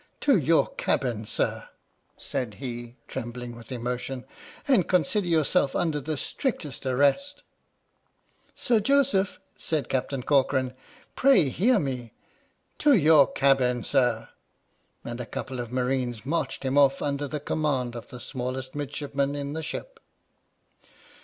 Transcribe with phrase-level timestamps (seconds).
[0.21, 1.69] "To your cabin, Sir,"
[2.17, 4.25] said he, trembling with emotion,
[4.67, 7.43] "and consider yourself under the strictest arrest.""
[8.55, 10.73] Sir Joseph," said Captain Corcoran,
[11.15, 12.13] "pray hear me—""
[12.79, 14.29] To your cabin, Sir!"
[15.05, 19.35] And a couple of marines marched him off under the command of the smallest midshipman
[19.35, 19.99] in the ship.